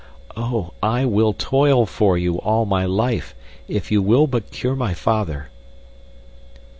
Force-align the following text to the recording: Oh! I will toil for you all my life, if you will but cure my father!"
Oh! 0.35 0.71
I 0.81 1.05
will 1.05 1.31
toil 1.33 1.85
for 1.85 2.17
you 2.17 2.39
all 2.39 2.65
my 2.65 2.85
life, 2.87 3.35
if 3.67 3.91
you 3.91 4.01
will 4.01 4.25
but 4.25 4.49
cure 4.49 4.75
my 4.75 4.95
father!" 4.95 5.51